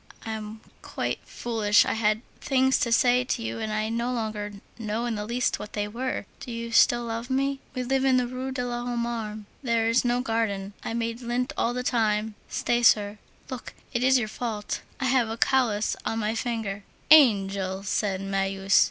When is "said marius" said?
17.83-18.79